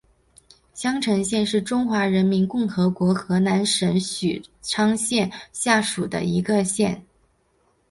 [0.73, 7.05] 襄城县是中华人民共和国河南省许昌市下属的一个县。